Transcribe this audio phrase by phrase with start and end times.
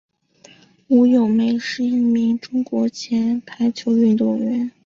[0.87, 4.71] 吴咏梅是一名中国前排球运动员。